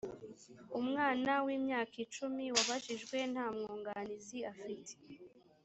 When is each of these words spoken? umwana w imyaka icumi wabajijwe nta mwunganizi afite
umwana 0.79 1.31
w 1.45 1.47
imyaka 1.57 1.95
icumi 2.05 2.45
wabajijwe 2.55 3.17
nta 3.31 3.45
mwunganizi 3.55 4.39
afite 4.53 4.93